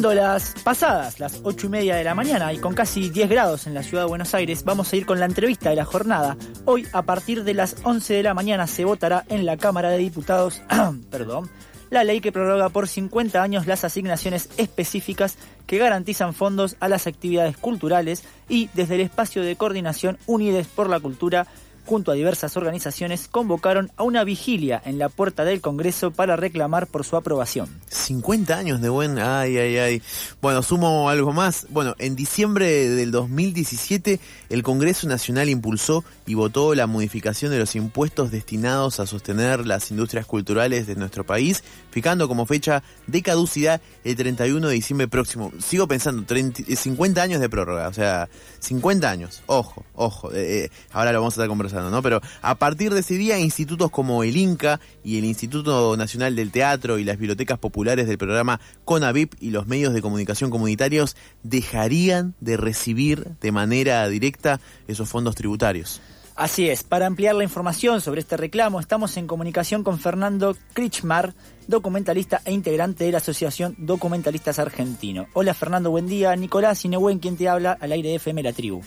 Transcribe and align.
Las 0.00 0.54
pasadas, 0.64 1.20
las 1.20 1.40
ocho 1.44 1.66
y 1.66 1.70
media 1.70 1.94
de 1.94 2.04
la 2.04 2.14
mañana 2.14 2.54
y 2.54 2.58
con 2.58 2.72
casi 2.72 3.10
10 3.10 3.28
grados 3.28 3.66
en 3.66 3.74
la 3.74 3.82
ciudad 3.82 4.04
de 4.04 4.08
Buenos 4.08 4.34
Aires, 4.34 4.64
vamos 4.64 4.90
a 4.90 4.96
ir 4.96 5.04
con 5.04 5.20
la 5.20 5.26
entrevista 5.26 5.68
de 5.68 5.76
la 5.76 5.84
jornada. 5.84 6.38
Hoy, 6.64 6.86
a 6.94 7.02
partir 7.02 7.44
de 7.44 7.52
las 7.52 7.76
11 7.84 8.14
de 8.14 8.22
la 8.22 8.32
mañana, 8.32 8.66
se 8.66 8.86
votará 8.86 9.24
en 9.28 9.44
la 9.44 9.58
Cámara 9.58 9.90
de 9.90 9.98
Diputados, 9.98 10.62
perdón, 11.10 11.50
la 11.90 12.02
ley 12.02 12.22
que 12.22 12.32
prorroga 12.32 12.70
por 12.70 12.88
50 12.88 13.42
años 13.42 13.66
las 13.66 13.84
asignaciones 13.84 14.48
específicas 14.56 15.36
que 15.66 15.76
garantizan 15.76 16.32
fondos 16.32 16.76
a 16.80 16.88
las 16.88 17.06
actividades 17.06 17.58
culturales 17.58 18.24
y 18.48 18.70
desde 18.72 18.94
el 18.94 19.02
espacio 19.02 19.42
de 19.42 19.56
coordinación 19.56 20.18
Unides 20.26 20.66
por 20.66 20.88
la 20.88 20.98
Cultura 20.98 21.46
junto 21.84 22.10
a 22.10 22.14
diversas 22.14 22.56
organizaciones, 22.56 23.28
convocaron 23.28 23.90
a 23.96 24.02
una 24.02 24.24
vigilia 24.24 24.80
en 24.84 24.98
la 24.98 25.08
puerta 25.08 25.44
del 25.44 25.60
Congreso 25.60 26.10
para 26.10 26.36
reclamar 26.36 26.86
por 26.86 27.04
su 27.04 27.16
aprobación. 27.16 27.68
50 27.88 28.56
años 28.56 28.80
de 28.80 28.88
buen... 28.88 29.18
Ay, 29.18 29.58
ay, 29.58 29.76
ay. 29.76 30.02
Bueno, 30.40 30.62
sumo 30.62 31.08
algo 31.08 31.32
más. 31.32 31.66
Bueno, 31.70 31.94
en 31.98 32.16
diciembre 32.16 32.88
del 32.88 33.10
2017, 33.10 34.20
el 34.48 34.62
Congreso 34.62 35.08
Nacional 35.08 35.48
impulsó 35.48 36.04
y 36.26 36.34
votó 36.34 36.74
la 36.74 36.86
modificación 36.86 37.50
de 37.50 37.58
los 37.58 37.74
impuestos 37.74 38.30
destinados 38.30 39.00
a 39.00 39.06
sostener 39.06 39.66
las 39.66 39.90
industrias 39.90 40.26
culturales 40.26 40.86
de 40.86 40.94
nuestro 40.94 41.24
país, 41.24 41.64
fijando 41.90 42.28
como 42.28 42.46
fecha 42.46 42.82
de 43.06 43.22
caducidad 43.22 43.80
el 44.04 44.16
31 44.16 44.68
de 44.68 44.74
diciembre 44.74 45.08
próximo. 45.08 45.52
Sigo 45.58 45.88
pensando, 45.88 46.24
50 46.26 47.22
años 47.22 47.40
de 47.40 47.48
prórroga, 47.48 47.88
o 47.88 47.92
sea, 47.92 48.28
50 48.60 49.10
años. 49.10 49.42
Ojo, 49.46 49.84
ojo. 49.94 50.32
Eh, 50.32 50.64
eh, 50.64 50.70
ahora 50.92 51.12
lo 51.12 51.18
vamos 51.20 51.34
a 51.34 51.36
estar 51.36 51.48
conversando 51.48 51.79
pero 52.02 52.20
a 52.42 52.54
partir 52.56 52.92
de 52.92 53.00
ese 53.00 53.14
día, 53.14 53.38
institutos 53.38 53.90
como 53.90 54.22
el 54.22 54.36
INCA 54.36 54.80
y 55.04 55.18
el 55.18 55.24
Instituto 55.24 55.96
Nacional 55.96 56.36
del 56.36 56.50
Teatro 56.50 56.98
y 56.98 57.04
las 57.04 57.18
bibliotecas 57.18 57.58
populares 57.58 58.06
del 58.06 58.18
programa 58.18 58.60
CONAVIP 58.84 59.34
y 59.40 59.50
los 59.50 59.66
medios 59.66 59.94
de 59.94 60.02
comunicación 60.02 60.50
comunitarios 60.50 61.16
dejarían 61.42 62.34
de 62.40 62.56
recibir 62.56 63.26
de 63.40 63.52
manera 63.52 64.08
directa 64.08 64.60
esos 64.88 65.08
fondos 65.08 65.34
tributarios. 65.34 66.00
Así 66.40 66.70
es, 66.70 66.84
para 66.84 67.06
ampliar 67.06 67.34
la 67.34 67.44
información 67.44 68.00
sobre 68.00 68.20
este 68.20 68.38
reclamo 68.38 68.80
estamos 68.80 69.18
en 69.18 69.26
comunicación 69.26 69.84
con 69.84 69.98
Fernando 69.98 70.56
Krichmar, 70.72 71.34
documentalista 71.66 72.40
e 72.46 72.52
integrante 72.52 73.04
de 73.04 73.12
la 73.12 73.18
Asociación 73.18 73.74
Documentalistas 73.76 74.58
Argentino. 74.58 75.26
Hola 75.34 75.52
Fernando, 75.52 75.90
buen 75.90 76.06
día. 76.06 76.34
Nicolás 76.36 76.82
Inehuen, 76.86 77.18
quien 77.18 77.36
te 77.36 77.46
habla 77.46 77.76
al 77.78 77.92
aire 77.92 78.08
de 78.08 78.14
FM 78.14 78.42
La 78.42 78.54
Tribu. 78.54 78.80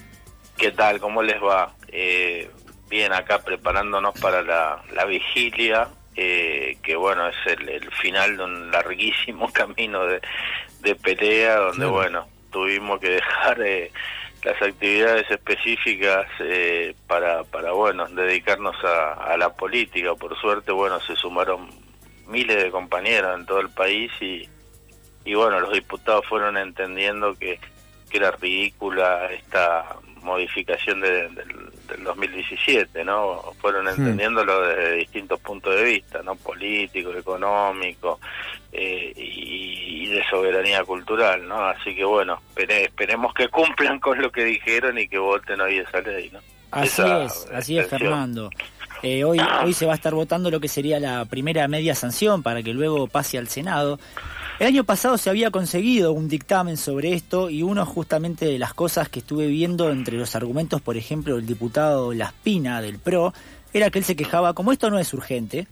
¿Qué 0.58 0.71
tal? 0.71 0.99
¿Cómo 0.99 1.21
les 1.21 1.39
va? 1.44 1.75
Eh, 1.89 2.49
bien 2.94 3.11
acá 3.11 3.39
preparándonos 3.39 4.13
para 4.19 4.44
la, 4.44 5.05
vigilia, 5.05 5.88
eh, 6.16 6.77
que 6.83 6.95
bueno, 6.95 7.27
es 7.27 7.36
el, 7.47 7.91
final 7.91 8.38
de 8.38 8.44
un 8.44 8.69
larguísimo 8.69 9.52
camino 9.52 10.05
de, 10.05 10.95
pelea, 10.95 11.55
donde 11.55 11.88
bueno, 11.88 12.27
tuvimos 12.52 12.99
que 12.99 13.09
dejar 13.09 13.59
eh, 13.64 13.91
las 14.44 14.61
actividades 14.61 15.25
específicas 15.31 16.27
eh, 16.39 16.94
para, 17.08 17.44
para, 17.45 17.71
bueno, 17.71 18.05
dedicarnos 18.05 18.75
a, 18.83 19.36
la 19.38 19.49
política. 19.53 20.14
Por 20.14 20.39
suerte, 20.39 20.71
bueno, 20.71 20.99
se 20.99 21.16
sumaron 21.16 21.71
miles 22.27 22.61
de 22.61 22.69
compañeros 22.69 23.39
en 23.39 23.47
todo 23.47 23.59
el 23.59 23.69
país 23.69 24.11
y, 24.21 24.47
y 25.25 25.33
bueno, 25.33 25.59
los 25.59 25.73
diputados 25.73 26.27
fueron 26.27 26.58
entendiendo 26.58 27.33
que, 27.33 27.59
que 28.11 28.17
era 28.17 28.30
ridícula 28.30 29.31
esta 29.31 29.98
modificación 30.23 31.02
de, 31.02 31.30
del 31.30 32.04
2017, 32.04 33.04
¿no? 33.06 33.42
Fueron 33.60 33.86
hmm. 33.86 33.89
entendiéndolo 33.89 34.61
desde 34.61 34.94
distintos 34.94 35.39
puntos 35.39 35.76
de 35.76 35.84
vista, 35.84 36.22
¿no? 36.23 36.36
Político, 36.36 37.11
económico 37.14 38.20
eh, 38.72 39.14
y, 39.16 40.08
de 40.08 40.23
soberanía 40.30 40.84
cultural, 40.84 41.48
¿no? 41.48 41.66
Así 41.66 41.95
que 41.95 42.04
bueno, 42.04 42.39
esperemos 42.56 43.34
que 43.34 43.48
cumplan 43.48 44.00
con 44.00 44.22
lo 44.22 44.32
que 44.32 44.44
dijeron 44.44 44.98
y 45.00 45.08
que 45.08 45.17
voten 45.17 45.60
hoy 45.61 45.78
esa 45.78 46.02
ley, 46.02 46.30
¿no? 46.32 46.40
Así 46.72 47.02
es, 47.02 47.48
así 47.54 47.78
es, 47.78 47.88
Fernando. 47.88 48.50
Eh, 49.04 49.23
hoy, 49.23 49.40
hoy 49.64 49.73
se 49.73 49.86
va 49.86 49.92
a 49.92 49.95
estar 49.95 50.14
votando 50.14 50.50
lo 50.50 50.60
que 50.60 50.67
sería 50.67 51.00
la 51.00 51.26
primera 51.26 51.67
media 51.67 51.94
sanción 51.94 52.42
para 52.42 52.64
que 52.64 52.73
luego 52.73 53.08
pase 53.08 53.38
al 53.38 53.48
Senado. 53.48 54.00
El 54.59 54.67
año 54.67 54.83
pasado 54.83 55.17
se 55.17 55.30
había 55.30 55.49
conseguido 55.49 56.14
un 56.14 56.30
dictamen 56.30 56.77
sobre 56.77 57.14
esto 57.14 57.49
y 57.49 57.64
uno 57.64 57.86
justamente 57.86 58.45
de 58.45 58.59
las 58.59 58.73
cosas 58.73 59.09
que 59.09 59.19
estuve 59.19 59.47
viendo 59.47 59.89
entre 59.89 60.15
los 60.15 60.36
argumentos, 60.36 60.80
por 60.80 60.95
ejemplo, 60.95 61.36
del 61.36 61.47
diputado 61.47 62.14
Laspina 62.14 62.81
del 62.81 62.99
PRO, 62.99 63.33
era 63.73 63.89
que 63.89 63.99
él 63.99 64.05
se 64.05 64.15
quejaba, 64.15 64.53
como 64.53 64.71
esto 64.71 64.92
no 64.92 64.99
es 64.99 65.11
urgente, 65.13 65.67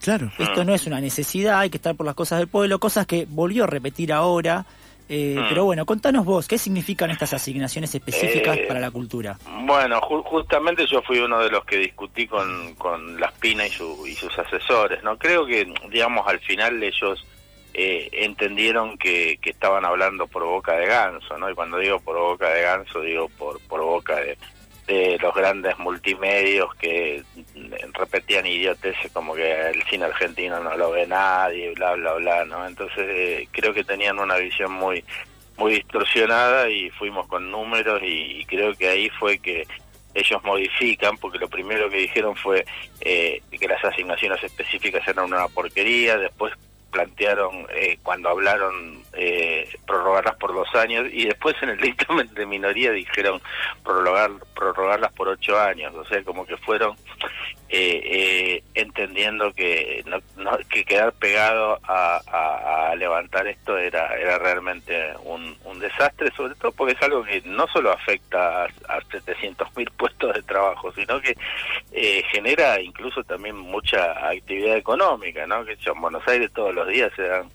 claro. 0.00 0.32
esto 0.38 0.64
no 0.64 0.74
es 0.74 0.86
una 0.86 1.00
necesidad, 1.00 1.60
hay 1.60 1.70
que 1.70 1.76
estar 1.76 1.94
por 1.94 2.06
las 2.06 2.14
cosas 2.14 2.38
del 2.38 2.48
pueblo, 2.48 2.78
cosas 2.78 3.06
que 3.06 3.26
volvió 3.28 3.64
a 3.64 3.66
repetir 3.66 4.12
ahora. 4.12 4.64
Eh, 5.08 5.36
mm. 5.38 5.48
Pero 5.50 5.64
bueno, 5.66 5.84
contanos 5.84 6.24
vos, 6.24 6.48
¿qué 6.48 6.56
significan 6.56 7.10
estas 7.10 7.34
asignaciones 7.34 7.94
específicas 7.94 8.56
eh, 8.56 8.64
para 8.66 8.80
la 8.80 8.90
cultura? 8.90 9.36
Bueno, 9.66 10.00
justamente 10.00 10.86
yo 10.86 11.02
fui 11.02 11.18
uno 11.18 11.38
de 11.40 11.50
los 11.50 11.66
que 11.66 11.76
discutí 11.76 12.26
con, 12.26 12.74
con 12.76 13.20
Laspina 13.20 13.66
y, 13.66 13.70
su, 13.70 14.06
y 14.06 14.14
sus 14.14 14.38
asesores, 14.38 15.02
¿no? 15.02 15.18
Creo 15.18 15.44
que, 15.44 15.70
digamos, 15.90 16.26
al 16.26 16.38
final 16.38 16.82
ellos 16.82 17.26
eh, 17.74 18.08
entendieron 18.12 18.98
que, 18.98 19.38
que, 19.40 19.50
estaban 19.50 19.84
hablando 19.84 20.26
por 20.26 20.44
boca 20.44 20.74
de 20.74 20.86
ganso, 20.86 21.38
¿no? 21.38 21.50
Y 21.50 21.54
cuando 21.54 21.78
digo 21.78 22.00
por 22.00 22.18
boca 22.18 22.50
de 22.50 22.62
ganso, 22.62 23.00
digo 23.00 23.28
por, 23.30 23.60
por 23.66 23.80
boca 23.80 24.16
de, 24.16 24.36
de 24.86 25.18
los 25.20 25.34
grandes 25.34 25.78
multimedios 25.78 26.74
que 26.74 27.22
repetían 27.94 28.46
idioteces 28.46 29.10
como 29.12 29.34
que 29.34 29.70
el 29.70 29.82
cine 29.84 30.06
argentino 30.06 30.60
no 30.60 30.76
lo 30.76 30.90
ve 30.90 31.06
nadie, 31.06 31.72
bla, 31.74 31.94
bla, 31.94 32.14
bla, 32.14 32.44
¿no? 32.44 32.66
Entonces 32.66 33.06
eh, 33.08 33.48
creo 33.52 33.72
que 33.72 33.84
tenían 33.84 34.18
una 34.18 34.36
visión 34.36 34.72
muy 34.72 35.04
muy 35.56 35.74
distorsionada 35.74 36.68
y 36.68 36.90
fuimos 36.90 37.26
con 37.26 37.50
números 37.50 38.00
y, 38.02 38.44
creo 38.46 38.74
que 38.74 38.88
ahí 38.88 39.08
fue 39.10 39.38
que 39.38 39.66
ellos 40.14 40.42
modifican, 40.44 41.16
porque 41.18 41.38
lo 41.38 41.48
primero 41.48 41.88
que 41.88 41.98
dijeron 41.98 42.34
fue 42.36 42.64
eh, 43.00 43.40
que 43.50 43.68
las 43.68 43.82
asignaciones 43.84 44.42
específicas 44.42 45.06
eran 45.06 45.26
una 45.26 45.48
porquería, 45.48 46.18
después 46.18 46.52
plantearon 46.92 47.66
eh, 47.74 47.98
cuando 48.02 48.28
hablaron 48.28 49.02
eh, 49.14 49.68
prorrogarlas 49.86 50.36
por 50.36 50.54
dos 50.54 50.72
años 50.74 51.06
y 51.10 51.24
después 51.24 51.56
en 51.62 51.70
el 51.70 51.78
dictamen 51.78 52.32
de 52.34 52.46
minoría 52.46 52.92
dijeron 52.92 53.40
prorrogar 53.82 54.30
prorrogarlas 54.54 55.12
por 55.14 55.28
ocho 55.28 55.58
años 55.58 55.92
o 55.94 56.04
sea 56.04 56.22
como 56.22 56.46
que 56.46 56.56
fueron 56.58 56.94
eh, 57.74 58.02
eh, 58.04 58.62
entendiendo 58.74 59.50
que 59.54 60.04
no, 60.04 60.58
que 60.68 60.84
quedar 60.84 61.14
pegado 61.14 61.78
a, 61.84 62.92
levantar 62.98 63.46
esto 63.46 63.78
era 63.78 64.14
era 64.18 64.38
realmente 64.38 65.14
un, 65.24 65.56
desastre 65.80 66.30
sobre 66.36 66.54
todo 66.54 66.70
porque 66.70 66.92
es 66.92 67.02
algo 67.02 67.24
que 67.24 67.40
no 67.46 67.66
solo 67.68 67.90
afecta 67.90 68.64
a, 68.64 68.68
a 68.88 69.00
700 69.10 69.74
mil 69.76 69.90
puestos 69.96 70.34
de 70.34 70.42
trabajo 70.42 70.92
sino 70.92 71.20
que 71.20 71.34
eh, 71.90 72.22
genera 72.30 72.80
incluso 72.80 73.24
también 73.24 73.56
mucha 73.56 74.28
actividad 74.28 74.76
económica 74.76 75.46
no 75.46 75.64
que 75.64 75.76
en 75.84 76.00
Buenos 76.00 76.28
Aires 76.28 76.52
todos 76.52 76.74
los 76.74 76.86
días 76.86 77.10
se 77.16 77.22
dan 77.22 77.50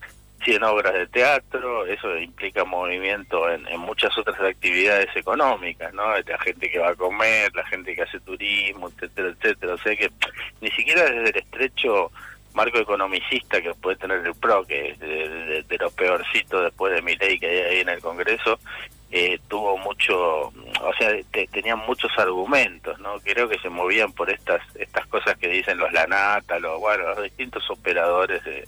100 0.48 0.64
obras 0.64 0.94
de 0.94 1.08
teatro, 1.08 1.86
eso 1.86 2.18
implica 2.18 2.64
movimiento 2.64 3.52
en, 3.52 3.66
muchas 3.82 4.18
otras 4.18 4.40
actividades 4.40 5.14
económicas, 5.14 5.94
¿no? 5.94 6.18
La 6.20 6.40
gente 6.40 6.70
que 6.70 6.80
va 6.80 6.92
a 6.92 6.96
comer, 6.96 7.54
la 7.54 7.66
gente 7.66 7.94
que 7.94 8.04
hace 8.04 8.18
turismo, 8.22 8.88
etcétera, 8.88 9.28
etcétera. 9.28 9.74
O 9.74 9.78
sea 9.78 9.94
que 9.98 10.10
ni 10.62 10.72
siquiera 10.72 11.04
desde 11.04 11.32
el 11.32 11.38
estrecho 11.38 12.12
marco 12.54 12.78
economicista 12.78 13.62
que 13.62 13.74
puede 13.74 13.98
tener 13.98 14.26
el 14.26 14.36
PRO, 14.36 14.64
que 14.64 14.92
es 14.92 15.00
de, 15.00 15.66
de, 15.68 15.78
lo 15.80 15.92
peorcito 15.92 16.62
después 16.62 16.94
de 16.94 17.02
mi 17.02 17.18
ley 17.18 17.38
que 17.38 17.48
hay 17.48 17.60
ahí 17.60 17.80
en 17.82 17.90
el 17.90 18.00
Congreso, 18.00 18.58
eh, 19.12 19.40
tuvo 19.50 19.78
mucho, 19.78 20.48
o 20.48 20.94
sea, 20.98 21.12
tenían 21.52 21.80
muchos 21.80 22.12
argumentos, 22.18 22.98
¿no? 23.00 23.20
Creo 23.20 23.50
que 23.50 23.60
se 23.60 23.70
movían 23.70 24.14
por 24.14 24.30
estas 24.30 24.62
estas 24.76 25.06
cosas 25.08 25.38
que 25.38 25.50
dicen 25.50 25.78
los 25.78 25.92
Lanata, 25.92 26.58
los, 26.60 26.80
bueno, 26.80 27.04
los 27.10 27.24
distintos 27.24 27.70
operadores 27.70 28.42
de 28.46 28.66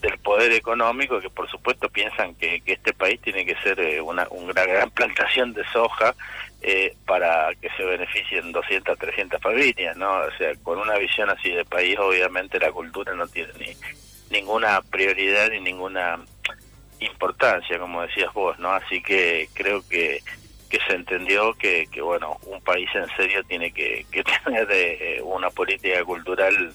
del 0.00 0.18
poder 0.18 0.52
económico 0.52 1.20
que 1.20 1.30
por 1.30 1.48
supuesto 1.50 1.88
piensan 1.88 2.34
que, 2.34 2.62
este 2.66 2.92
país 2.92 3.20
tiene 3.20 3.44
que 3.44 3.56
ser 3.56 3.80
eh, 3.80 4.00
una, 4.00 4.26
gran 4.64 4.90
plantación 4.90 5.52
de 5.54 5.64
soja 5.72 6.14
eh, 6.62 6.94
para 7.06 7.54
que 7.60 7.68
se 7.76 7.84
beneficien 7.84 8.52
200, 8.52 8.98
300 8.98 9.40
familias, 9.40 9.96
¿no? 9.96 10.10
O 10.10 10.30
sea, 10.38 10.54
con 10.62 10.78
una 10.78 10.98
visión 10.98 11.30
así 11.30 11.50
de 11.50 11.64
país 11.64 11.98
obviamente 11.98 12.58
la 12.58 12.72
cultura 12.72 13.14
no 13.14 13.26
tiene 13.26 13.52
ni 13.58 13.76
ninguna 14.30 14.82
prioridad 14.82 15.50
ni 15.50 15.60
ninguna 15.60 16.18
importancia, 17.00 17.78
como 17.78 18.02
decías 18.02 18.32
vos, 18.32 18.58
¿no? 18.58 18.70
Así 18.70 19.02
que 19.02 19.48
creo 19.54 19.86
que 19.88 20.20
que 20.68 20.78
se 20.86 20.94
entendió 20.94 21.54
que, 21.54 21.86
que 21.90 22.00
bueno, 22.00 22.38
un 22.46 22.60
país 22.60 22.88
en 22.94 23.08
serio 23.16 23.42
tiene 23.44 23.72
que, 23.72 24.04
que 24.10 24.22
tener 24.44 24.68
eh, 24.70 25.20
una 25.22 25.50
política 25.50 26.04
cultural 26.04 26.72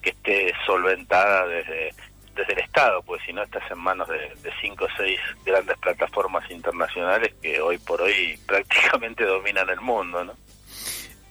que 0.00 0.10
esté 0.10 0.52
solventada 0.66 1.46
desde 1.46 1.94
desde 2.34 2.52
el 2.52 2.60
Estado, 2.60 3.02
pues 3.02 3.22
si 3.24 3.32
no 3.32 3.42
estás 3.42 3.62
en 3.70 3.78
manos 3.78 4.08
de, 4.08 4.52
cinco 4.60 4.84
o 4.84 4.88
seis 4.96 5.18
grandes 5.44 5.76
plataformas 5.78 6.50
internacionales 6.50 7.34
que 7.40 7.60
hoy 7.60 7.78
por 7.78 8.02
hoy 8.02 8.38
prácticamente 8.46 9.24
dominan 9.24 9.68
el 9.70 9.80
mundo, 9.80 10.24
¿no? 10.24 10.34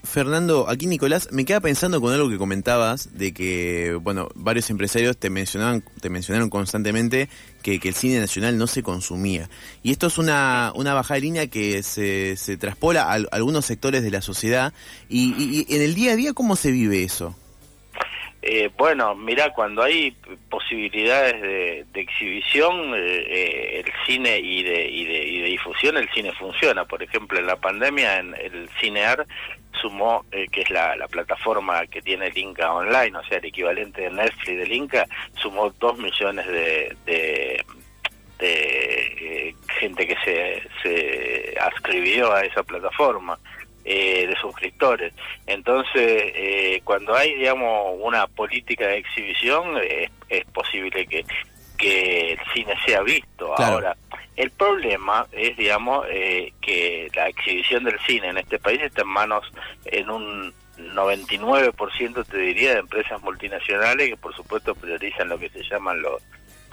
Fernando, 0.03 0.69
aquí 0.69 0.85
Nicolás, 0.85 1.29
me 1.31 1.43
queda 1.43 1.59
pensando 1.59 1.99
con 1.99 2.13
algo 2.13 2.29
que 2.29 2.37
comentabas, 2.37 3.17
de 3.17 3.33
que, 3.33 3.97
bueno, 3.99 4.29
varios 4.35 4.69
empresarios 4.69 5.17
te 5.17 5.31
mencionaban, 5.31 5.83
te 6.01 6.11
mencionaron 6.11 6.51
constantemente 6.51 7.29
que, 7.63 7.79
el 7.81 7.95
cine 7.95 8.19
nacional 8.19 8.57
no 8.57 8.67
se 8.67 8.83
consumía. 8.83 9.49
Y 9.81 9.91
esto 9.91 10.05
es 10.05 10.19
una, 10.19 10.71
una 10.75 10.93
bajada 10.93 11.15
de 11.15 11.21
línea 11.21 11.47
que 11.47 11.81
se, 11.81 12.35
se 12.35 12.57
traspola 12.57 13.11
a, 13.11 13.13
algunos 13.31 13.65
sectores 13.65 14.03
de 14.03 14.11
la 14.11 14.21
sociedad. 14.21 14.71
Y, 15.09 15.65
en 15.73 15.81
el 15.81 15.95
día 15.95 16.11
a 16.11 16.15
día, 16.15 16.33
¿cómo 16.33 16.57
se 16.57 16.69
vive 16.69 17.03
eso? 17.03 17.35
Eh, 18.45 18.69
bueno, 18.77 19.15
mira, 19.15 19.53
cuando 19.53 19.81
hay 19.81 20.11
posibilidades 20.49 21.41
de, 21.41 21.85
exhibición, 22.01 22.93
eh, 22.93 23.25
eh, 23.25 23.83
el 23.85 23.93
cine 24.05 24.37
y 24.37 24.61
de, 24.63 24.85
y 24.85 25.05
de, 25.05 25.23
y, 25.25 25.39
de, 25.39 25.47
difusión, 25.47 25.95
el 25.95 26.09
cine 26.09 26.33
funciona. 26.33 26.83
Por 26.83 27.01
ejemplo, 27.01 27.39
en 27.39 27.47
la 27.47 27.55
pandemia, 27.55 28.19
en 28.19 28.35
el 28.35 28.67
Cinear 28.81 29.25
sumó, 29.81 30.25
que 30.29 30.61
es 30.61 30.69
la, 30.69 31.07
plataforma 31.09 31.87
que 31.87 32.01
tiene 32.01 32.27
el 32.27 32.37
Inca 32.37 32.73
Online, 32.73 33.17
o 33.17 33.23
sea, 33.23 33.37
el 33.37 33.45
equivalente 33.45 34.01
de 34.01 34.09
Netflix 34.09 34.57
del 34.57 34.71
Inca, 34.73 35.07
sumó 35.41 35.69
dos 35.79 35.97
millones 35.97 36.45
de, 36.45 37.65
gente 39.79 40.05
que 40.05 40.15
se, 40.25 40.63
se 40.81 41.55
a 41.59 42.41
esa 42.41 42.63
plataforma. 42.63 43.39
Eh, 43.85 44.27
de 44.27 44.35
suscriptores. 44.37 45.13
Entonces, 45.45 45.91
eh, 46.35 46.81
cuando 46.85 47.13
hay, 47.13 47.35
digamos, 47.35 47.97
una 47.99 48.27
política 48.27 48.87
de 48.87 48.99
exhibición, 48.99 49.75
es 50.29 50.45
posible 50.53 51.05
que, 51.05 51.25
que 51.77 52.31
el 52.31 52.39
cine 52.53 52.73
sea 52.85 53.01
visto. 53.01 53.53
Ahora, 53.57 53.97
el 54.35 54.49
problema 54.51 55.27
es, 55.31 55.55
digamos, 55.57 56.05
eh, 56.09 56.53
que 56.61 57.09
la 57.13 57.27
exhibición 57.27 57.83
del 57.83 57.99
cine 57.99 58.29
en 58.29 58.37
este 58.37 58.57
país 58.57 58.81
está 58.81 59.01
en 59.01 59.09
manos, 59.09 59.51
en 59.85 60.09
un 60.09 60.53
99% 60.77 62.25
te 62.25 62.37
diría, 62.37 62.73
de 62.73 62.79
empresas 62.79 63.21
multinacionales 63.21 64.09
que 64.09 64.17
por 64.17 64.35
supuesto 64.35 64.73
priorizan 64.73 65.29
lo 65.29 65.37
que 65.37 65.49
se 65.49 65.61
llaman 65.63 66.01
los 66.01 66.21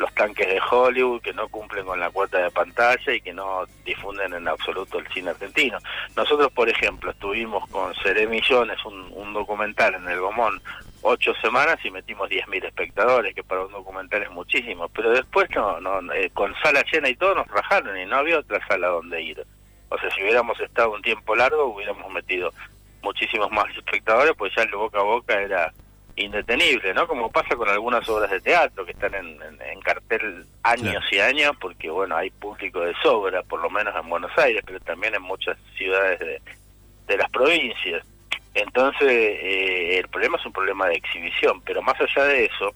los 0.00 0.12
tanques 0.14 0.48
de 0.48 0.60
Hollywood 0.60 1.20
que 1.20 1.32
no 1.32 1.46
cumplen 1.48 1.84
con 1.84 2.00
la 2.00 2.10
cuota 2.10 2.38
de 2.38 2.50
pantalla 2.50 3.12
y 3.12 3.20
que 3.20 3.32
no 3.32 3.64
difunden 3.84 4.32
en 4.32 4.48
absoluto 4.48 4.98
el 4.98 5.06
cine 5.08 5.30
argentino. 5.30 5.78
Nosotros, 6.16 6.50
por 6.52 6.68
ejemplo, 6.68 7.10
estuvimos 7.10 7.68
con 7.70 7.94
Seré 7.96 8.26
Millones, 8.26 8.78
un, 8.84 9.12
un 9.14 9.32
documental 9.34 9.94
en 9.94 10.08
el 10.08 10.18
Gomón, 10.18 10.60
ocho 11.02 11.34
semanas 11.34 11.78
y 11.84 11.90
metimos 11.90 12.28
10.000 12.28 12.64
espectadores, 12.64 13.34
que 13.34 13.44
para 13.44 13.64
un 13.64 13.72
documental 13.72 14.22
es 14.22 14.30
muchísimo, 14.30 14.88
pero 14.88 15.10
después 15.10 15.48
no, 15.54 15.80
no 15.80 16.12
eh, 16.12 16.30
con 16.32 16.54
sala 16.62 16.82
llena 16.90 17.08
y 17.08 17.16
todo 17.16 17.34
nos 17.34 17.46
rajaron 17.48 17.98
y 17.98 18.06
no 18.06 18.16
había 18.16 18.38
otra 18.38 18.66
sala 18.66 18.88
donde 18.88 19.22
ir. 19.22 19.46
O 19.90 19.98
sea, 19.98 20.10
si 20.10 20.22
hubiéramos 20.22 20.58
estado 20.60 20.92
un 20.92 21.02
tiempo 21.02 21.36
largo 21.36 21.66
hubiéramos 21.66 22.10
metido 22.12 22.50
muchísimos 23.02 23.50
más 23.50 23.66
espectadores, 23.76 24.34
pues 24.36 24.52
ya 24.56 24.62
el 24.62 24.70
boca 24.70 24.98
a 24.98 25.02
boca 25.02 25.40
era 25.40 25.72
indetenible, 26.20 26.94
¿no? 26.94 27.06
Como 27.06 27.30
pasa 27.30 27.56
con 27.56 27.68
algunas 27.68 28.08
obras 28.08 28.30
de 28.30 28.40
teatro 28.40 28.84
que 28.84 28.92
están 28.92 29.14
en, 29.14 29.80
cartel 29.80 30.44
años 30.62 31.02
y 31.10 31.18
años, 31.18 31.56
porque 31.58 31.88
bueno, 31.88 32.16
hay 32.16 32.30
público 32.30 32.80
de 32.80 32.94
sobra, 33.02 33.42
por 33.42 33.60
lo 33.60 33.70
menos 33.70 33.94
en 33.96 34.08
Buenos 34.08 34.30
Aires, 34.36 34.62
pero 34.66 34.78
también 34.80 35.14
en 35.14 35.22
muchas 35.22 35.56
ciudades 35.76 36.20
de, 36.20 36.40
de 37.06 37.16
las 37.16 37.30
provincias. 37.30 38.04
Entonces, 38.54 39.08
eh, 39.08 39.98
el 39.98 40.08
problema 40.08 40.36
es 40.36 40.46
un 40.46 40.52
problema 40.52 40.88
de 40.88 40.94
exhibición, 40.94 41.60
pero 41.62 41.82
más 41.82 42.00
allá 42.00 42.24
de 42.24 42.46
eso, 42.46 42.74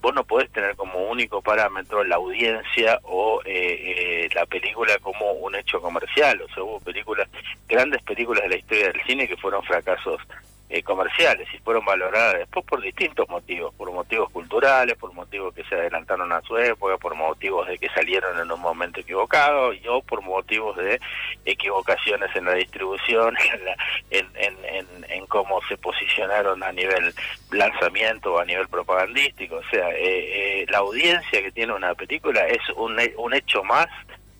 vos 0.00 0.14
no 0.14 0.22
podés 0.24 0.50
tener 0.52 0.76
como 0.76 0.98
único 1.06 1.42
parámetro 1.42 2.04
la 2.04 2.16
audiencia 2.16 3.00
o 3.02 3.42
eh, 3.44 4.24
eh, 4.24 4.28
la 4.34 4.46
película 4.46 4.96
como 4.98 5.32
un 5.32 5.56
hecho 5.56 5.80
comercial. 5.80 6.40
O 6.42 6.48
sea, 6.54 6.62
hubo 6.62 6.80
películas, 6.80 7.28
grandes 7.68 8.02
películas 8.02 8.44
de 8.44 8.50
la 8.50 8.56
historia 8.56 8.92
del 8.92 9.02
cine 9.02 9.26
que 9.26 9.36
fueron 9.36 9.64
fracasos 9.64 10.20
eh, 10.68 10.82
comerciales 10.82 11.48
y 11.54 11.58
fueron 11.58 11.84
valoradas 11.84 12.38
después 12.38 12.64
por 12.66 12.80
distintos 12.80 13.28
motivos, 13.28 13.72
por 13.74 13.92
motivos 13.92 14.30
culturales, 14.30 14.96
por 14.96 15.12
motivos 15.12 15.54
que 15.54 15.62
se 15.64 15.76
adelantaron 15.76 16.32
a 16.32 16.40
su 16.42 16.56
época, 16.56 16.98
por 16.98 17.14
motivos 17.14 17.68
de 17.68 17.78
que 17.78 17.88
salieron 17.90 18.38
en 18.40 18.50
un 18.50 18.60
momento 18.60 19.00
equivocado 19.00 19.72
y 19.72 19.86
o 19.86 20.02
por 20.02 20.22
motivos 20.22 20.76
de 20.76 21.00
equivocaciones 21.44 22.34
en 22.34 22.46
la 22.46 22.54
distribución, 22.54 23.36
en, 24.10 24.26
en, 24.34 25.04
en, 25.08 25.26
cómo 25.26 25.60
se 25.68 25.76
posicionaron 25.76 26.62
a 26.62 26.72
nivel 26.72 27.14
lanzamiento 27.50 28.34
o 28.34 28.38
a 28.38 28.44
nivel 28.44 28.68
propagandístico. 28.68 29.56
O 29.56 29.64
sea, 29.70 29.90
eh, 29.90 30.62
eh, 30.62 30.66
la 30.68 30.78
audiencia 30.78 31.42
que 31.42 31.52
tiene 31.52 31.72
una 31.74 31.94
película 31.94 32.46
es 32.46 32.60
un, 32.76 32.98
un 33.18 33.34
hecho 33.34 33.62
más 33.64 33.86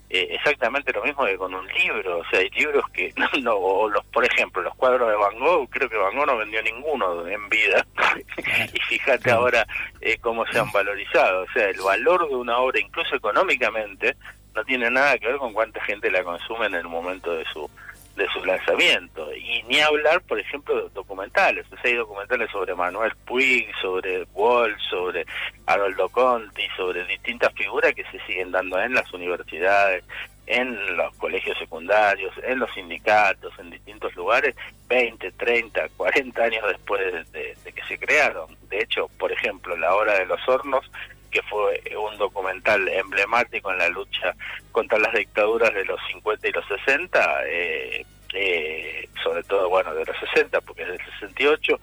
eh, 0.08 0.28
exactamente 0.30 0.92
lo 0.92 1.02
mismo 1.02 1.24
que 1.24 1.36
con 1.36 1.52
un 1.52 1.66
libro, 1.68 2.18
o 2.18 2.24
sea, 2.26 2.40
hay 2.40 2.50
libros 2.50 2.84
que, 2.92 3.12
no, 3.42 3.54
o 3.56 3.88
los, 3.88 4.04
por 4.06 4.24
ejemplo, 4.24 4.62
los 4.62 4.74
cuadros 4.76 5.08
de 5.08 5.16
Van 5.16 5.38
Gogh, 5.38 5.68
creo 5.68 5.88
que 5.88 5.96
Van 5.96 6.14
Gogh 6.14 6.26
no 6.26 6.36
vendió 6.36 6.62
ninguno 6.62 7.26
en 7.26 7.48
vida, 7.48 7.84
y 8.72 8.80
fíjate 8.80 9.30
ahora 9.30 9.66
eh, 10.00 10.18
cómo 10.20 10.46
se 10.46 10.58
han 10.58 10.70
valorizado, 10.70 11.42
o 11.42 11.52
sea, 11.52 11.68
el 11.68 11.80
valor 11.80 12.28
de 12.28 12.36
una 12.36 12.58
obra, 12.58 12.78
incluso 12.78 13.16
económicamente, 13.16 14.16
no 14.54 14.64
tiene 14.64 14.90
nada 14.90 15.18
que 15.18 15.26
ver 15.26 15.36
con 15.36 15.52
cuánta 15.52 15.82
gente 15.84 16.10
la 16.10 16.24
consume 16.24 16.66
en 16.66 16.76
el 16.76 16.88
momento 16.88 17.34
de 17.34 17.44
su 17.46 17.68
de 18.16 18.26
su 18.28 18.44
lanzamiento. 18.44 19.32
Y 19.34 19.62
ni 19.64 19.78
hablar, 19.80 20.20
por 20.22 20.40
ejemplo, 20.40 20.74
de 20.82 20.88
documentales. 20.94 21.66
hay 21.84 21.94
documentales 21.94 22.50
sobre 22.50 22.74
Manuel 22.74 23.12
Puig, 23.26 23.68
sobre 23.80 24.24
Wall, 24.34 24.76
sobre 24.90 25.26
Aroldo 25.66 26.08
Conti, 26.08 26.62
sobre 26.76 27.04
distintas 27.04 27.52
figuras 27.52 27.94
que 27.94 28.04
se 28.04 28.18
siguen 28.26 28.50
dando 28.50 28.80
en 28.80 28.94
las 28.94 29.12
universidades, 29.12 30.04
en 30.46 30.96
los 30.96 31.14
colegios 31.16 31.58
secundarios, 31.58 32.32
en 32.42 32.58
los 32.58 32.72
sindicatos, 32.72 33.52
en 33.58 33.70
distintos 33.70 34.14
lugares, 34.14 34.54
20, 34.88 35.32
30, 35.32 35.88
40 35.96 36.42
años 36.42 36.64
después 36.68 37.30
de, 37.32 37.56
de 37.64 37.72
que 37.72 37.82
se 37.84 37.98
crearon. 37.98 38.56
De 38.68 38.80
hecho, 38.80 39.08
por 39.18 39.30
ejemplo, 39.30 39.76
La 39.76 39.94
Hora 39.94 40.18
de 40.18 40.26
los 40.26 40.40
Hornos 40.48 40.90
que 41.36 41.42
fue 41.42 41.82
un 41.98 42.16
documental 42.16 42.88
emblemático 42.88 43.70
en 43.70 43.76
la 43.76 43.90
lucha 43.90 44.34
contra 44.72 44.98
las 44.98 45.12
dictaduras 45.12 45.74
de 45.74 45.84
los 45.84 46.00
50 46.10 46.48
y 46.48 46.52
los 46.52 46.66
60, 46.66 47.40
eh, 47.46 48.06
eh, 48.32 49.08
sobre 49.22 49.42
todo, 49.42 49.68
bueno, 49.68 49.94
de 49.94 50.06
los 50.06 50.16
60, 50.18 50.62
porque 50.62 50.84
es 50.84 50.88
del 50.88 51.04
68, 51.20 51.78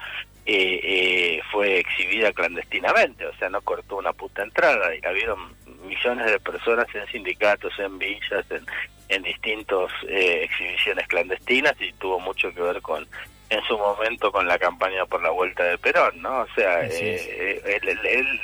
eh, 0.48 1.40
fue 1.52 1.78
exhibida 1.78 2.34
clandestinamente, 2.34 3.28
o 3.28 3.36
sea, 3.36 3.48
no 3.50 3.62
cortó 3.62 3.98
una 3.98 4.12
puta 4.12 4.42
entrada 4.42 4.96
y 4.96 5.02
la 5.02 5.12
vieron 5.12 5.56
millones 5.86 6.26
de 6.32 6.40
personas 6.40 6.88
en 6.96 7.06
sindicatos, 7.08 7.78
en 7.78 8.00
villas, 8.00 8.46
en, 8.50 8.66
en 9.10 9.22
distintas 9.22 9.92
exhibiciones 10.10 11.08
clandestinas 11.08 11.80
y 11.80 11.94
tuvo 11.94 12.20
mucho 12.20 12.52
que 12.52 12.62
ver 12.62 12.82
con 12.82 13.08
en 13.54 13.64
su 13.66 13.78
momento 13.78 14.32
con 14.32 14.48
la 14.48 14.58
campaña 14.58 15.06
por 15.06 15.22
la 15.22 15.30
vuelta 15.30 15.64
de 15.64 15.78
Perón, 15.78 16.22
¿no? 16.22 16.42
O 16.42 16.48
sea, 16.56 16.86
eh, 16.86 17.62
el, 17.84 17.92
¿cuánta 18.04 18.40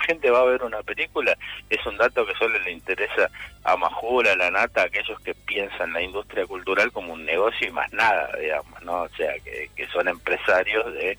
gente 0.00 0.30
va 0.30 0.40
a 0.40 0.44
ver 0.44 0.62
una 0.62 0.82
película? 0.82 1.36
Es 1.70 1.84
un 1.86 1.96
dato 1.96 2.26
que 2.26 2.34
solo 2.34 2.58
le 2.58 2.72
interesa 2.72 3.30
a 3.72 3.76
Majula, 3.76 4.32
a 4.32 4.36
la 4.36 4.50
Nata, 4.50 4.82
a 4.82 4.84
aquellos 4.84 5.20
que 5.20 5.34
piensan 5.34 5.92
la 5.92 6.02
industria 6.02 6.46
cultural 6.46 6.90
como 6.92 7.12
un 7.12 7.24
negocio 7.24 7.68
y 7.68 7.72
más 7.72 7.92
nada, 7.92 8.30
digamos, 8.40 8.82
¿no? 8.82 9.02
O 9.02 9.08
sea, 9.10 9.32
que, 9.44 9.70
que 9.76 9.86
son 9.88 10.08
empresarios 10.08 10.92
de 10.94 11.16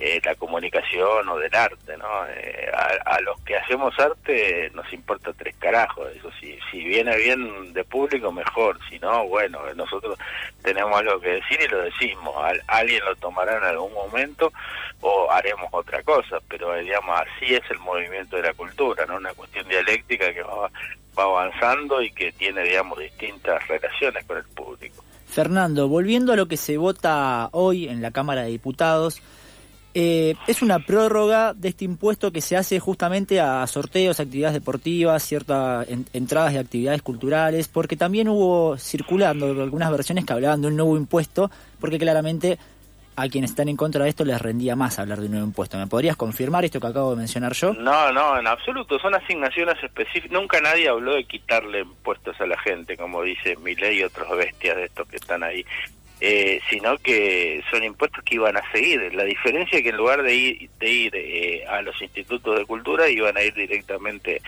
eh, 0.00 0.20
la 0.24 0.36
comunicación 0.36 1.28
o 1.28 1.38
del 1.38 1.52
arte, 1.52 1.96
¿no? 1.96 2.26
Eh, 2.28 2.70
a, 3.04 3.20
los 3.20 3.40
que 3.40 3.56
hacemos 3.56 3.98
arte 3.98 4.70
nos 4.72 4.90
importa 4.92 5.32
tres 5.32 5.56
carajos, 5.56 6.08
eso 6.14 6.30
si, 6.40 6.56
si 6.70 6.84
viene 6.84 7.16
bien 7.16 7.72
de 7.72 7.82
público 7.82 8.30
mejor, 8.30 8.78
si 8.88 9.00
no, 9.00 9.26
bueno, 9.26 9.58
nosotros 9.74 10.16
tenemos 10.62 11.00
algo 11.00 11.20
que 11.20 11.30
decir 11.30 11.58
y 11.60 11.66
lo 11.66 11.80
decimos, 11.80 12.32
alguien 12.68 13.04
lo 13.04 13.16
tomará 13.16 13.56
en 13.58 13.64
algún 13.64 13.92
momento 13.92 14.52
o 15.00 15.30
haremos 15.32 15.68
otra 15.72 16.00
cosa, 16.04 16.38
pero 16.48 16.72
digamos 16.76 17.20
así 17.20 17.56
es 17.56 17.68
el 17.68 17.78
movimiento 17.80 18.36
de 18.36 18.42
la 18.42 18.54
cultura, 18.54 19.04
¿no? 19.04 19.16
Una 19.16 19.34
cuestión 19.34 19.66
dialéctica 19.66 20.32
que 20.32 20.42
va, 20.42 20.70
va 21.18 21.24
avanzando 21.24 22.00
y 22.02 22.10
que 22.12 22.32
tiene, 22.32 22.62
digamos, 22.62 22.98
distintas 22.98 23.66
relaciones 23.66 24.24
con 24.24 24.38
el 24.38 24.44
público. 24.44 25.04
Fernando, 25.26 25.88
volviendo 25.88 26.32
a 26.32 26.36
lo 26.36 26.48
que 26.48 26.56
se 26.56 26.78
vota 26.78 27.48
hoy 27.52 27.88
en 27.88 28.00
la 28.00 28.10
Cámara 28.10 28.42
de 28.42 28.50
Diputados, 28.50 29.20
eh, 29.94 30.34
es 30.46 30.62
una 30.62 30.78
prórroga 30.78 31.54
de 31.54 31.70
este 31.70 31.84
impuesto 31.84 32.30
que 32.30 32.40
se 32.40 32.56
hace 32.56 32.78
justamente 32.78 33.40
a 33.40 33.66
sorteos, 33.66 34.20
actividades 34.20 34.54
deportivas, 34.54 35.22
ciertas 35.22 35.86
entradas 36.12 36.52
de 36.52 36.60
actividades 36.60 37.02
culturales, 37.02 37.68
porque 37.68 37.96
también 37.96 38.28
hubo 38.28 38.76
circulando 38.78 39.46
algunas 39.46 39.90
versiones 39.90 40.24
que 40.24 40.32
hablaban 40.32 40.62
de 40.62 40.68
un 40.68 40.76
nuevo 40.76 40.96
impuesto, 40.96 41.50
porque 41.80 41.98
claramente 41.98 42.58
a 43.20 43.28
quienes 43.28 43.50
están 43.50 43.68
en 43.68 43.76
contra 43.76 44.04
de 44.04 44.10
esto 44.10 44.24
les 44.24 44.40
rendía 44.40 44.76
más 44.76 45.00
hablar 45.00 45.18
de 45.18 45.26
un 45.26 45.32
nuevo 45.32 45.46
impuesto. 45.46 45.76
¿Me 45.76 45.88
podrías 45.88 46.16
confirmar 46.16 46.64
esto 46.64 46.78
que 46.78 46.86
acabo 46.86 47.10
de 47.10 47.16
mencionar 47.16 47.52
yo? 47.52 47.74
No, 47.74 48.12
no, 48.12 48.38
en 48.38 48.46
absoluto. 48.46 48.96
Son 49.00 49.12
asignaciones 49.12 49.82
específicas. 49.82 50.30
Nunca 50.30 50.60
nadie 50.60 50.88
habló 50.88 51.16
de 51.16 51.24
quitarle 51.24 51.80
impuestos 51.80 52.40
a 52.40 52.46
la 52.46 52.56
gente, 52.60 52.96
como 52.96 53.22
dice 53.22 53.56
Milei 53.56 53.98
y 53.98 54.04
otros 54.04 54.28
bestias 54.36 54.76
de 54.76 54.84
estos 54.84 55.08
que 55.08 55.16
están 55.16 55.42
ahí 55.42 55.64
eh, 56.20 56.60
sino 56.68 56.98
que 56.98 57.62
son 57.70 57.84
impuestos 57.84 58.24
que 58.24 58.36
iban 58.36 58.56
a 58.56 58.72
seguir. 58.72 59.14
La 59.14 59.24
diferencia 59.24 59.78
es 59.78 59.84
que 59.84 59.90
en 59.90 59.96
lugar 59.96 60.22
de 60.22 60.34
ir, 60.34 60.70
de 60.78 60.90
ir 60.90 61.12
eh, 61.14 61.64
a 61.66 61.82
los 61.82 62.00
institutos 62.02 62.58
de 62.58 62.66
cultura, 62.66 63.08
iban 63.08 63.36
a 63.36 63.42
ir 63.42 63.54
directamente 63.54 64.42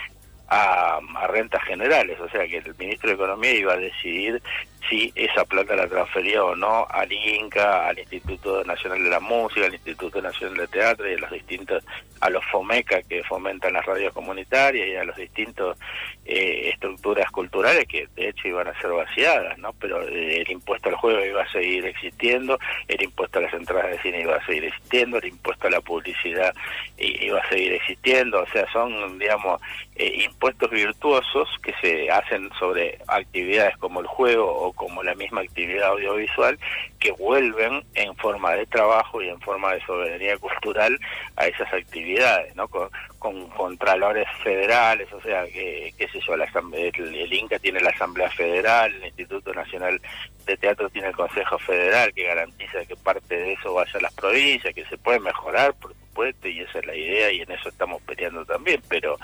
a, 0.49 0.99
rentas 1.29 1.63
generales, 1.63 2.19
o 2.19 2.29
sea 2.29 2.47
que 2.49 2.57
el 2.59 2.75
ministro 2.77 3.09
de 3.09 3.15
Economía 3.15 3.55
iba 3.55 3.75
a 3.75 3.77
decidir 3.77 4.43
si 4.89 5.13
esa 5.15 5.45
plata 5.45 5.77
la 5.77 5.87
transfería 5.87 6.43
o 6.43 6.57
no 6.57 6.87
al 6.89 7.13
INCA, 7.13 7.89
al 7.89 7.99
Instituto 7.99 8.65
Nacional 8.65 9.03
de 9.03 9.11
la 9.11 9.21
Música, 9.21 9.67
al 9.67 9.75
Instituto 9.75 10.21
Nacional 10.21 10.57
de 10.57 10.69
Teatro 10.69 11.11
y 11.11 11.15
a 11.15 11.19
los 11.19 11.31
distintos, 11.31 11.85
a 12.21 12.31
los 12.31 12.45
FOMECA 12.47 13.03
que 13.03 13.23
fomentan 13.25 13.75
las 13.75 13.85
radios 13.85 14.13
comunitarias 14.13 14.89
y 14.89 14.97
a 14.97 15.05
los 15.05 15.17
distintos 15.17 15.79
eh, 16.25 16.71
estructuras 16.73 17.31
culturales 17.31 17.87
que 17.87 18.09
de 18.15 18.29
hecho 18.29 18.49
iban 18.49 18.69
a 18.69 18.81
ser 18.81 18.91
vaciadas, 18.91 19.59
¿no? 19.59 19.73
Pero 19.75 20.03
eh, 20.03 20.43
el 20.43 20.51
impuesto 20.51 20.89
al 20.89 20.97
juego 20.97 21.25
iba 21.25 21.43
a 21.43 21.53
seguir 21.53 21.87
existiendo, 21.87 22.59
el 22.89 23.03
impuesto 23.03 23.39
a 23.39 23.43
las 23.43 23.55
entradas 23.55 23.91
de 23.91 24.03
cine 24.03 24.23
iba 24.23 24.37
a 24.37 24.47
seguir 24.47 24.65
existiendo, 24.65 25.19
el 25.19 25.27
impuesto 25.27 25.67
a 25.67 25.71
la 25.71 25.81
publicidad 25.81 26.55
iba 26.99 27.41
a 27.41 27.49
seguir 27.49 27.73
existiendo, 27.73 28.43
o 28.43 28.47
sea, 28.49 28.71
son, 28.73 29.19
digamos, 29.19 29.61
eh, 29.97 30.25
impuestos 30.25 30.71
virtuosos 30.71 31.49
que 31.63 31.75
se 31.81 32.11
hacen 32.11 32.51
sobre 32.59 32.99
actividades 33.07 33.77
como 33.79 34.01
el 34.01 34.07
juego 34.07 34.47
o 34.47 34.70
como 34.73 35.03
la 35.03 35.15
misma 35.15 35.43
actividad 35.43 35.91
audiovisual 35.91 36.59
que 36.99 37.13
vuelven 37.13 37.85
en 37.95 38.15
forma 38.17 38.53
de 38.53 38.67
trabajo 38.67 39.23
y 39.23 39.29
en 39.29 39.41
forma 39.41 39.73
de 39.75 39.85
soberanía 39.85 40.37
cultural 40.39 40.99
a 41.37 41.47
esas 41.47 41.73
actividades, 41.73 42.55
¿no? 42.57 42.69
Con, 42.69 42.89
con 43.19 43.49
contralores 43.51 44.27
federales, 44.43 45.13
o 45.13 45.21
sea, 45.21 45.45
que, 45.47 45.93
qué 45.97 46.09
sé 46.09 46.21
yo, 46.27 46.37
la, 46.37 46.47
el, 46.73 47.15
el, 47.15 47.33
INCA 47.33 47.59
tiene 47.59 47.81
la 47.81 47.91
Asamblea 47.91 48.31
Federal, 48.31 48.95
el 48.95 49.05
Instituto 49.05 49.53
Nacional 49.53 50.01
de 50.47 50.57
Teatro 50.57 50.89
tiene 50.91 51.09
el 51.09 51.17
Consejo 51.17 51.59
Federal, 51.59 52.13
que 52.15 52.25
garantiza 52.25 52.85
que 52.87 52.97
parte 52.97 53.37
de 53.37 53.53
eso 53.53 53.75
vaya 53.75 53.99
a 53.99 54.03
las 54.03 54.15
provincias, 54.15 54.75
que 54.75 54.85
se 54.87 54.99
puede 54.99 55.21
mejorar, 55.21 55.75
por 55.75 55.93
supuesto, 55.93 56.49
y 56.49 56.61
esa 56.61 56.79
es 56.79 56.87
la 56.87 56.97
idea, 56.97 57.33
y 57.33 57.43
en 57.43 57.51
eso 57.51 57.69
estamos 57.69 58.01
peleando 58.03 58.45
también, 58.45 58.81
pero 58.89 59.17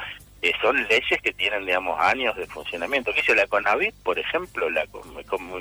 eh, 0.47 0.53
son 0.61 0.77
leyes 0.89 1.21
que 1.23 1.33
tienen, 1.33 1.67
digamos, 1.67 1.99
años 2.01 2.37
de 2.37 2.47
funcionamiento. 2.47 3.13
¿Qué 3.13 3.21
hizo 3.21 3.35
la 3.35 3.47
CONAVIT, 3.47 3.95
por 4.03 4.19
ejemplo, 4.19 4.71
la 4.71 4.87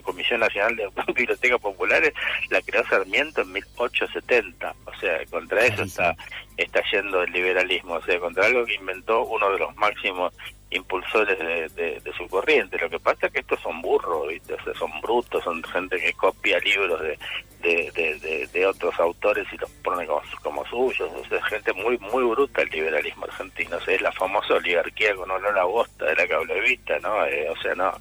Comisión 0.04 0.40
Nacional 0.42 0.76
de 0.76 0.90
Bibliotecas 1.14 1.60
Populares, 1.60 2.14
la 2.50 2.62
creó 2.62 2.86
Sarmiento 2.86 3.42
en 3.42 3.52
1870. 3.52 4.76
O 4.86 4.94
sea, 5.00 5.26
contra 5.26 5.66
eso 5.66 5.84
está, 5.84 6.16
está 6.58 6.82
yendo 6.92 7.24
el 7.24 7.32
liberalismo, 7.32 7.96
o 7.96 8.02
sea, 8.04 8.20
contra 8.20 8.46
algo 8.46 8.66
que 8.66 8.76
inventó 8.76 9.24
uno 9.24 9.52
de 9.52 9.60
los 9.60 9.76
máximos 9.76 10.34
impulsores 10.76 11.38
de, 11.40 12.00
de, 12.00 12.14
su 12.18 12.28
corriente. 12.28 12.78
Lo 12.78 12.90
que 12.90 13.00
pasa 13.00 13.28
es 13.28 13.34
que 13.34 13.40
estos 13.40 13.60
son 13.62 13.82
burros, 13.82 14.28
¿viste? 14.28 14.54
O 14.54 14.64
sea, 14.64 14.74
son 14.74 14.92
brutos, 15.02 15.44
son 15.44 15.64
gente 15.64 16.00
que 16.00 16.14
copia 16.14 16.60
libros 16.60 17.02
de, 17.02 17.18
otros 18.68 19.00
autores 19.00 19.46
y 19.54 19.58
los 19.58 19.70
pone 19.84 20.06
como, 20.06 20.22
como 20.42 20.66
suyos. 20.66 21.10
O 21.14 21.28
sea, 21.28 21.44
gente 21.46 21.74
muy 21.74 21.98
muy 22.00 22.24
bruta 22.24 22.62
el 22.62 22.70
liberalismo 22.70 23.26
argentino. 23.26 23.78
O 23.78 23.90
es 23.90 24.02
la 24.02 24.12
famosa 24.12 24.56
oligarquía 24.56 25.16
con 25.16 25.30
olor 25.30 25.58
a 25.58 25.64
bosta 25.64 26.06
de 26.06 26.16
la 26.16 26.28
cablevista, 26.28 26.98
¿no? 27.00 27.26
Eh, 27.26 27.48
o 27.50 27.62
sea, 27.62 27.76
no, 27.76 27.92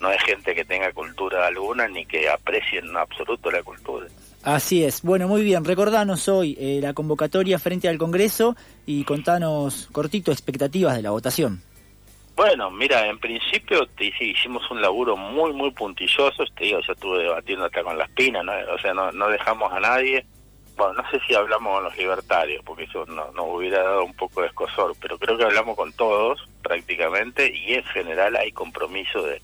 no 0.00 0.10
es 0.10 0.22
gente 0.22 0.54
que 0.54 0.64
tenga 0.64 0.92
cultura 0.92 1.46
alguna 1.46 1.88
ni 1.88 2.04
que 2.06 2.28
aprecie 2.28 2.80
en 2.80 2.96
absoluto 2.96 3.50
la 3.50 3.62
cultura. 3.62 4.06
Así 4.42 4.84
es. 4.84 5.02
Bueno, 5.02 5.28
muy 5.28 5.42
bien. 5.42 5.64
Recordanos 5.64 6.28
hoy 6.28 6.56
eh, 6.58 6.78
la 6.80 6.94
convocatoria 6.94 7.58
frente 7.58 7.88
al 7.88 7.98
Congreso 7.98 8.56
y 8.86 9.04
contanos 9.04 9.88
cortito 9.92 10.32
expectativas 10.32 10.96
de 10.96 11.02
la 11.02 11.10
votación. 11.10 11.62
Bueno, 12.38 12.70
mira, 12.70 13.04
en 13.08 13.18
principio 13.18 13.84
te, 13.96 14.12
hicimos 14.20 14.70
un 14.70 14.80
laburo 14.80 15.16
muy, 15.16 15.52
muy 15.52 15.72
puntilloso. 15.72 16.44
Te 16.56 16.66
digo, 16.66 16.78
yo 16.86 16.92
estuve 16.92 17.24
debatiendo 17.24 17.64
hasta 17.64 17.82
con 17.82 17.98
las 17.98 18.08
pinas, 18.10 18.44
¿no? 18.44 18.52
O 18.72 18.78
sea, 18.78 18.94
no, 18.94 19.10
no 19.10 19.26
dejamos 19.26 19.72
a 19.72 19.80
nadie. 19.80 20.24
Bueno, 20.76 21.02
no 21.02 21.10
sé 21.10 21.18
si 21.26 21.34
hablamos 21.34 21.74
con 21.74 21.82
los 21.82 21.96
libertarios, 21.96 22.62
porque 22.64 22.84
eso 22.84 23.04
nos 23.06 23.34
no 23.34 23.42
hubiera 23.42 23.82
dado 23.82 24.04
un 24.04 24.14
poco 24.14 24.42
de 24.42 24.46
escosor, 24.46 24.94
pero 25.00 25.18
creo 25.18 25.36
que 25.36 25.46
hablamos 25.46 25.74
con 25.74 25.92
todos 25.94 26.48
prácticamente 26.62 27.52
y 27.52 27.74
en 27.74 27.82
general 27.86 28.36
hay 28.36 28.52
compromiso 28.52 29.20
de, 29.20 29.42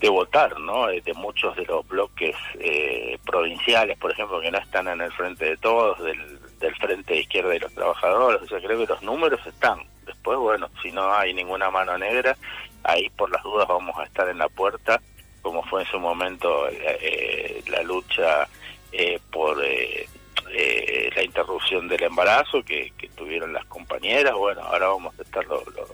de 0.00 0.08
votar, 0.08 0.58
¿no? 0.60 0.86
De, 0.86 1.12
muchos 1.12 1.54
de 1.54 1.66
los 1.66 1.86
bloques 1.86 2.34
eh, 2.60 3.18
provinciales, 3.26 3.98
por 3.98 4.10
ejemplo, 4.10 4.40
que 4.40 4.50
no 4.50 4.56
están 4.56 4.88
en 4.88 5.02
el 5.02 5.12
frente 5.12 5.44
de 5.44 5.56
todos, 5.58 6.02
del, 6.02 6.40
del 6.60 6.74
frente 6.76 7.12
de 7.12 7.20
izquierda 7.20 7.50
de 7.50 7.60
los 7.60 7.74
trabajadores. 7.74 8.40
O 8.40 8.46
sea, 8.46 8.58
creo 8.62 8.78
que 8.78 8.90
los 8.90 9.02
números 9.02 9.46
están 9.46 9.80
Después, 10.24 10.38
bueno, 10.38 10.70
si 10.82 10.90
no 10.90 11.12
hay 11.12 11.34
ninguna 11.34 11.70
mano 11.70 11.98
negra, 11.98 12.34
ahí 12.82 13.10
por 13.10 13.30
las 13.30 13.42
dudas 13.42 13.68
vamos 13.68 13.94
a 13.98 14.04
estar 14.04 14.26
en 14.26 14.38
la 14.38 14.48
puerta, 14.48 15.02
como 15.42 15.62
fue 15.64 15.82
en 15.82 15.86
su 15.88 16.00
momento 16.00 16.66
eh, 16.70 16.98
eh 17.02 17.62
la 17.66 17.82
lucha 17.82 18.48
eh, 18.90 19.20
por 19.30 19.62
eh, 19.62 20.08
eh, 20.50 21.10
la 21.14 21.22
interrupción 21.22 21.88
del 21.88 22.04
embarazo 22.04 22.62
que, 22.62 22.90
tuvieron 23.14 23.52
las 23.52 23.66
compañeras. 23.66 24.32
Bueno, 24.32 24.62
ahora 24.62 24.88
vamos 24.88 25.14
a 25.18 25.22
estar 25.24 25.44
los, 25.44 25.62
los, 25.74 25.90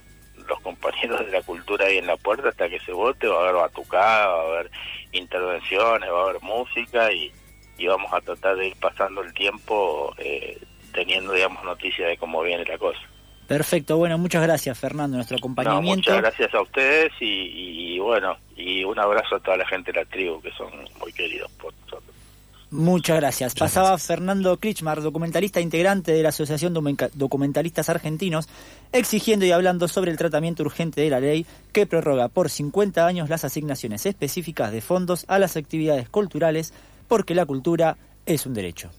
los, 0.47 0.61
compañeros 0.61 1.27
de 1.27 1.33
la 1.33 1.43
cultura 1.43 1.87
ahí 1.87 1.99
en 1.99 2.07
la 2.07 2.17
puerta 2.17 2.51
hasta 2.51 2.69
que 2.69 2.79
se 2.79 2.93
vote. 2.93 3.27
Va 3.27 3.37
a 3.37 3.41
haber 3.41 3.55
batucada, 3.55 4.29
va 4.29 4.43
a 4.43 4.47
haber 4.47 4.71
intervenciones, 5.11 6.09
va 6.09 6.21
a 6.21 6.23
haber 6.29 6.41
música 6.41 7.11
y, 7.11 7.33
y 7.79 7.89
vamos 7.89 8.13
a 8.13 8.21
tratar 8.21 8.55
de 8.55 8.69
ir 8.69 8.77
pasando 8.77 9.23
el 9.23 9.35
tiempo 9.35 10.15
teniendo, 10.93 11.33
digamos, 11.33 11.65
noticias 11.65 12.09
de 12.09 12.17
cómo 12.17 12.43
viene 12.43 12.65
la 12.65 12.79
cosa. 12.79 13.10
Perfecto, 13.51 13.97
bueno, 13.97 14.17
muchas 14.17 14.45
gracias 14.45 14.79
Fernando, 14.79 15.17
nuestro 15.17 15.37
acompañamiento. 15.37 16.09
muchas 16.13 16.19
gracias 16.19 16.55
a 16.55 16.63
ustedes 16.63 17.11
y, 17.19 17.99
bueno, 17.99 18.37
y 18.57 18.85
un 18.85 18.97
abrazo 18.97 19.35
a 19.35 19.41
toda 19.41 19.57
la 19.57 19.67
gente 19.67 19.91
de 19.91 19.99
la 19.99 20.05
tribu 20.05 20.41
que 20.41 20.53
son 20.53 20.71
muy 21.01 21.13
queridos 21.13 21.51
por 21.61 21.75
nosotros. 21.81 22.15
Muchas 22.71 23.17
gracias. 23.17 23.57
Pasaba 23.57 23.99
Fernando 23.99 24.57
Krichmar, 24.59 25.03
documentalista 25.03 25.61
integrante 25.61 26.13
de 26.13 26.23
la 26.23 26.29
Asociación 26.29 26.73
Documentalistas 27.15 27.89
Argentinos, 27.89 28.49
exigiendo 28.93 29.45
y 29.45 29.51
hablando 29.51 29.89
sobre 29.89 30.13
el 30.13 30.17
tratamiento 30.17 30.63
urgente 30.63 31.01
de 31.01 31.11
la 31.11 31.19
ley 31.19 31.45
que 31.73 31.87
prorroga 31.87 32.29
por 32.29 32.51
50 32.51 33.05
años 33.05 33.29
las 33.29 33.45
asignaciones 33.45 34.07
específicas 34.07 34.71
de 34.71 34.81
fondos 34.81 35.25
a 35.27 35.41
las 35.41 35.57
actividades 35.57 36.09
culturales 36.09 36.73
porque 37.09 37.35
la 37.35 37.47
cultura 37.47 37.97
es 38.27 38.47
un 38.47 38.55
derecho. 38.55 38.93